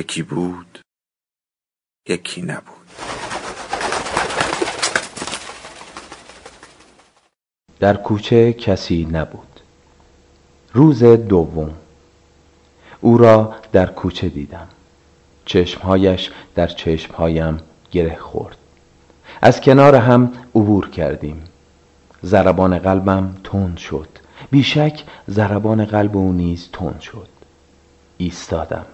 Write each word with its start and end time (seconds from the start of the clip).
یکی 0.00 0.22
بود 0.22 0.78
یکی 2.08 2.42
نبود. 2.42 2.86
در 7.80 7.96
کوچه 7.96 8.52
کسی 8.52 9.08
نبود. 9.12 9.60
روز 10.72 11.04
دوم. 11.04 11.74
او 13.00 13.18
را 13.18 13.54
در 13.72 13.86
کوچه 13.86 14.28
دیدم. 14.28 14.68
چشمهایش 15.44 16.30
در 16.54 16.66
چشمهایم 16.66 17.60
گره 17.90 18.16
خورد. 18.16 18.56
از 19.42 19.60
کنار 19.60 19.94
هم 19.94 20.32
عبور 20.54 20.90
کردیم. 20.90 21.44
ضربان 22.24 22.78
قلبم 22.78 23.36
تند 23.44 23.78
شد. 23.78 24.08
بیشک 24.50 25.04
ضربان 25.30 25.84
قلب 25.84 26.16
او 26.16 26.32
نیز 26.32 26.68
تند 26.72 27.00
شد. 27.00 27.28
ایستادم. 28.18 28.86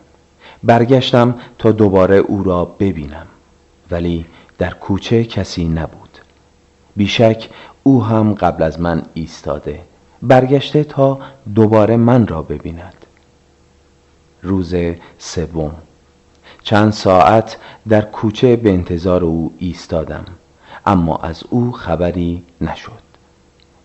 برگشتم 0.62 1.34
تا 1.58 1.72
دوباره 1.72 2.16
او 2.16 2.44
را 2.44 2.64
ببینم. 2.64 3.27
ولی 3.91 4.25
در 4.58 4.75
کوچه 4.75 5.25
کسی 5.25 5.69
نبود. 5.69 6.19
بیشک 6.97 7.48
او 7.83 8.05
هم 8.05 8.34
قبل 8.34 8.62
از 8.62 8.80
من 8.80 9.02
ایستاده. 9.14 9.80
برگشته 10.22 10.84
تا 10.84 11.19
دوباره 11.55 11.97
من 11.97 12.27
را 12.27 12.42
ببیند. 12.42 13.06
روز 14.42 14.74
سوم. 15.19 15.74
چند 16.62 16.92
ساعت 16.92 17.56
در 17.89 18.02
کوچه 18.02 18.56
به 18.56 18.70
انتظار 18.70 19.24
او 19.24 19.55
ایستادم. 19.58 20.24
اما 20.86 21.17
از 21.17 21.42
او 21.50 21.72
خبری 21.72 22.42
نشد. 22.61 23.06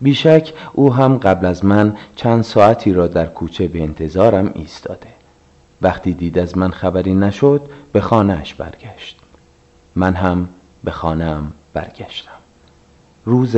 بیشک 0.00 0.52
او 0.72 0.94
هم 0.94 1.18
قبل 1.18 1.46
از 1.46 1.64
من 1.64 1.96
چند 2.16 2.42
ساعتی 2.44 2.92
را 2.92 3.06
در 3.06 3.26
کوچه 3.26 3.68
به 3.68 3.82
انتظارم 3.82 4.50
ایستاده. 4.54 5.21
وقتی 5.82 6.14
دید 6.14 6.38
از 6.38 6.58
من 6.58 6.70
خبری 6.70 7.14
نشد 7.14 7.70
به 7.92 8.00
خانهاش 8.00 8.54
برگشت. 8.54 9.20
من 9.96 10.14
هم 10.14 10.48
به 10.84 10.90
خانهام 10.90 11.52
برگشتم. 11.72 12.30
روز 13.24 13.56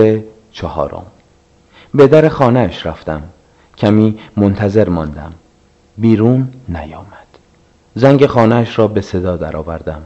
چهارم. 0.52 1.06
به 1.94 2.06
در 2.06 2.28
خانهاش 2.28 2.86
رفتم. 2.86 3.22
کمی 3.76 4.18
منتظر 4.36 4.88
ماندم. 4.88 5.32
بیرون 5.98 6.48
نیامد. 6.68 7.38
زنگ 7.94 8.26
خانهاش 8.26 8.78
را 8.78 8.88
به 8.88 9.00
صدا 9.00 9.36
درآوردم. 9.36 10.02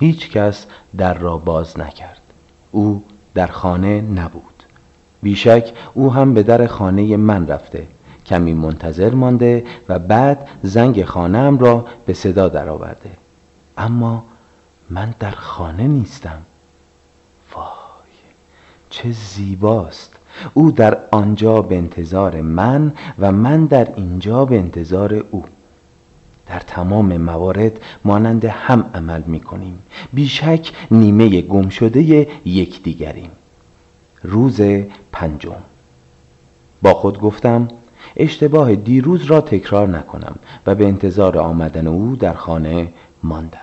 هیچ 0.00 0.30
کس 0.30 0.66
در 0.96 1.14
را 1.14 1.36
باز 1.36 1.78
نکرد. 1.78 2.20
او 2.70 3.04
در 3.34 3.46
خانه 3.46 4.00
نبود. 4.00 4.62
بیشک 5.22 5.72
او 5.94 6.12
هم 6.12 6.34
به 6.34 6.42
در 6.42 6.66
خانه 6.66 7.16
من 7.16 7.46
رفته. 7.46 7.86
کمی 8.26 8.54
منتظر 8.54 9.14
مانده 9.14 9.64
و 9.88 9.98
بعد 9.98 10.48
زنگ 10.62 11.04
خانهام 11.04 11.58
را 11.58 11.86
به 12.06 12.12
صدا 12.12 12.48
درآورده. 12.48 13.10
اما 13.78 14.24
من 14.90 15.14
در 15.18 15.30
خانه 15.30 15.86
نیستم. 15.86 16.42
وای 17.54 17.66
چه 18.90 19.12
زیباست. 19.12 20.16
او 20.54 20.70
در 20.70 20.98
آنجا 21.10 21.62
به 21.62 21.76
انتظار 21.76 22.40
من 22.40 22.92
و 23.18 23.32
من 23.32 23.64
در 23.64 23.88
اینجا 23.96 24.44
به 24.44 24.58
انتظار 24.58 25.14
او. 25.30 25.44
در 26.46 26.60
تمام 26.60 27.16
موارد 27.16 27.80
مانند 28.04 28.44
هم 28.44 28.90
عمل 28.94 29.22
می 29.22 29.40
کنیم 29.40 29.78
بیشک 30.12 30.72
نیمه 30.90 31.40
گم 31.40 31.68
شده 31.68 32.28
یکدیگریم. 32.44 33.30
روز 34.22 34.60
پنجم. 35.12 35.62
با 36.82 36.94
خود 36.94 37.20
گفتم 37.20 37.68
اشتباه 38.16 38.74
دیروز 38.74 39.24
را 39.24 39.40
تکرار 39.40 39.88
نکنم 39.88 40.36
و 40.66 40.74
به 40.74 40.86
انتظار 40.86 41.38
آمدن 41.38 41.86
او 41.86 42.16
در 42.16 42.34
خانه 42.34 42.92
ماندم. 43.22 43.58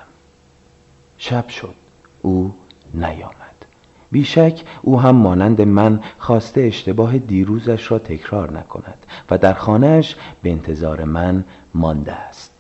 شب 1.17 1.49
شد. 1.49 1.75
او 2.21 2.55
نیامد. 2.93 3.65
بیشک 4.11 4.61
او 4.81 5.01
هم 5.01 5.15
مانند 5.15 5.61
من 5.61 5.99
خواسته 6.17 6.61
اشتباه 6.61 7.17
دیروزش 7.17 7.91
را 7.91 7.99
تکرار 7.99 8.51
نکند 8.51 9.05
و 9.29 9.37
در 9.37 9.53
خانهش 9.53 10.15
به 10.41 10.51
انتظار 10.51 11.03
من 11.03 11.45
مانده 11.73 12.11
است. 12.11 12.51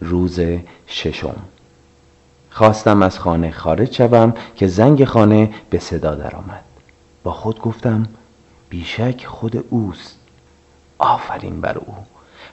روز 0.00 0.40
ششم. 0.86 1.36
خواستم 2.50 3.02
از 3.02 3.18
خانه 3.18 3.50
خارج 3.50 3.94
شوم 3.94 4.34
که 4.56 4.66
زنگ 4.66 5.04
خانه 5.04 5.50
به 5.70 5.78
صدا 5.78 6.14
درآمد. 6.14 6.64
با 7.22 7.32
خود 7.32 7.60
گفتم 7.60 8.06
بیشک 8.68 9.24
خود 9.26 9.64
اوست. 9.70 10.18
آفرین 10.98 11.60
بر 11.60 11.78
او. 11.78 11.94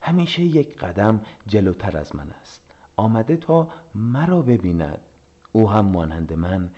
همیشه 0.01 0.41
یک 0.41 0.77
قدم 0.77 1.25
جلوتر 1.47 1.97
از 1.97 2.15
من 2.15 2.29
است. 2.41 2.61
آمده 2.95 3.37
تا 3.37 3.69
مرا 3.95 4.41
ببیند. 4.41 5.01
او 5.51 5.71
هم 5.71 5.85
مانند 5.85 6.33
من 6.33 6.69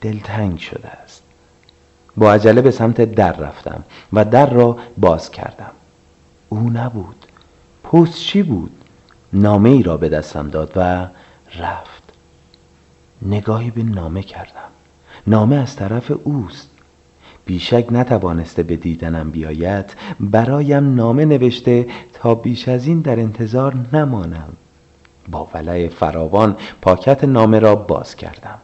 دلتنگ 0.00 0.58
شده 0.58 0.88
است. 0.88 1.22
با 2.16 2.32
عجله 2.32 2.60
به 2.60 2.70
سمت 2.70 3.00
در 3.00 3.32
رفتم 3.32 3.84
و 4.12 4.24
در 4.24 4.50
را 4.50 4.78
باز 4.98 5.30
کردم. 5.30 5.70
او 6.48 6.70
نبود. 6.70 7.26
پست 7.84 8.18
چی 8.18 8.42
بود؟ 8.42 8.72
نامه 9.32 9.70
ای 9.70 9.82
را 9.82 9.96
به 9.96 10.08
دستم 10.08 10.48
داد 10.48 10.72
و 10.76 11.08
رفت. 11.58 12.02
نگاهی 13.22 13.70
به 13.70 13.82
نامه 13.82 14.22
کردم. 14.22 14.70
نامه 15.26 15.56
از 15.56 15.76
طرف 15.76 16.12
اوست. 16.24 16.70
بیشک 17.46 17.86
نتوانسته 17.90 18.62
به 18.62 18.76
دیدنم 18.76 19.30
بیاید 19.30 19.94
برایم 20.20 20.94
نامه 20.94 21.24
نوشته 21.24 21.86
تا 22.12 22.34
بیش 22.34 22.68
از 22.68 22.86
این 22.86 23.00
در 23.00 23.20
انتظار 23.20 23.74
نمانم. 23.92 24.52
با 25.28 25.48
ولع 25.54 25.88
فراوان 25.88 26.56
پاکت 26.82 27.24
نامه 27.24 27.58
را 27.58 27.76
باز 27.76 28.16
کردم. 28.16 28.58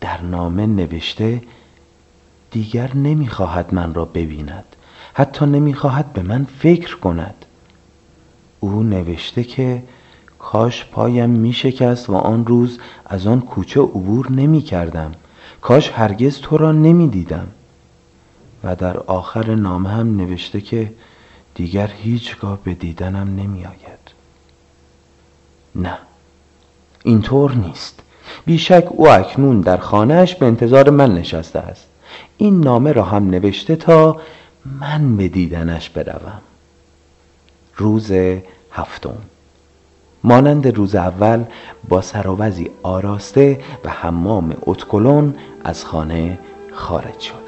در 0.00 0.22
نامه 0.22 0.66
نوشته 0.66 1.42
دیگر 2.50 2.94
نمی‌خواهد 2.94 3.74
من 3.74 3.94
را 3.94 4.04
ببیند 4.04 4.64
حتی 5.14 5.46
نمی‌خواهد 5.46 6.12
به 6.12 6.22
من 6.22 6.46
فکر 6.58 6.96
کند. 6.96 7.44
او 8.60 8.82
نوشته 8.82 9.44
که 9.44 9.82
کاش 10.38 10.84
پایم 10.84 11.30
می 11.30 11.52
شکست 11.52 12.10
و 12.10 12.14
آن 12.14 12.46
روز 12.46 12.78
از 13.06 13.26
آن 13.26 13.40
کوچه 13.40 13.80
عبور 13.80 14.32
نمی 14.32 14.60
کردم 14.60 15.12
کاش 15.60 15.90
هرگز 15.90 16.40
تو 16.40 16.56
را 16.56 16.72
نمی 16.72 17.08
دیدم 17.08 17.46
و 18.64 18.76
در 18.76 18.96
آخر 18.98 19.54
نامه 19.54 19.88
هم 19.88 20.16
نوشته 20.16 20.60
که 20.60 20.92
دیگر 21.54 21.86
هیچگاه 21.86 22.58
به 22.64 22.74
دیدنم 22.74 23.36
نمی 23.36 23.64
آید 23.64 24.18
نه 25.74 25.98
اینطور 27.04 27.54
نیست. 27.54 28.00
بیشک 28.46 28.84
او 28.90 29.08
اکنون 29.08 29.60
در 29.60 29.76
خانهش 29.76 30.34
به 30.34 30.46
انتظار 30.46 30.90
من 30.90 31.14
نشسته 31.14 31.58
است. 31.58 31.86
این 32.36 32.60
نامه 32.60 32.92
را 32.92 33.04
هم 33.04 33.30
نوشته 33.30 33.76
تا 33.76 34.16
من 34.80 35.16
به 35.16 35.28
دیدنش 35.28 35.90
بروم. 35.90 36.40
روز 37.76 38.12
هفتم. 38.72 39.16
مانند 40.24 40.76
روز 40.76 40.94
اول 40.94 41.44
با 41.88 42.02
سراوزی 42.02 42.70
آراسته 42.82 43.60
و 43.84 43.90
حمام 43.90 44.56
اتکلون 44.62 45.34
از 45.64 45.84
خانه 45.84 46.38
خارج 46.72 47.20
شد. 47.20 47.47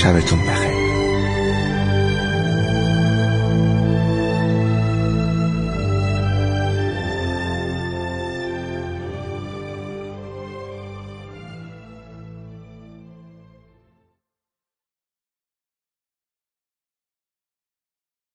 شبتون 0.00 0.38
بخیر. 0.38 0.79